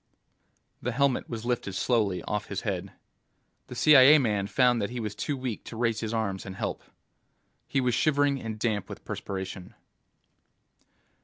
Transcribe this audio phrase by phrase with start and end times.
[0.81, 2.91] The helmet was lifted slowly off his head.
[3.67, 6.81] The CIA man found that he was too weak to raise his arms and help.
[7.67, 9.75] He was shivering and damp with perspiration.